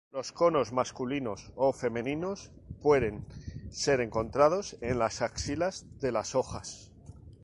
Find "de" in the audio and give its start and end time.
5.99-6.11